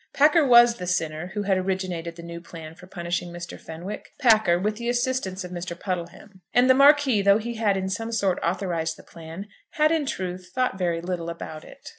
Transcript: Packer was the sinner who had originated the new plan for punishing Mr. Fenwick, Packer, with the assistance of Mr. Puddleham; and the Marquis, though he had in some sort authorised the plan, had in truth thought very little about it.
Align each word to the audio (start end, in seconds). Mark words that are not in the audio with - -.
Packer 0.15 0.43
was 0.43 0.77
the 0.77 0.87
sinner 0.87 1.27
who 1.35 1.43
had 1.43 1.59
originated 1.59 2.15
the 2.15 2.23
new 2.23 2.41
plan 2.41 2.73
for 2.73 2.87
punishing 2.87 3.31
Mr. 3.31 3.59
Fenwick, 3.61 4.09
Packer, 4.19 4.57
with 4.57 4.77
the 4.77 4.89
assistance 4.89 5.43
of 5.43 5.51
Mr. 5.51 5.79
Puddleham; 5.79 6.41
and 6.55 6.67
the 6.67 6.73
Marquis, 6.73 7.21
though 7.21 7.37
he 7.37 7.53
had 7.53 7.77
in 7.77 7.87
some 7.87 8.11
sort 8.11 8.39
authorised 8.43 8.97
the 8.97 9.03
plan, 9.03 9.45
had 9.73 9.91
in 9.91 10.07
truth 10.07 10.49
thought 10.55 10.75
very 10.75 11.01
little 11.01 11.29
about 11.29 11.63
it. 11.63 11.89